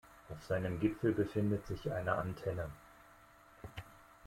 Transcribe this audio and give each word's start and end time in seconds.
Auf 0.29 0.43
seinem 0.47 0.79
Gipfel 0.79 1.11
befindet 1.11 1.67
sich 1.67 1.91
eine 1.91 2.13
Antenne. 2.13 2.71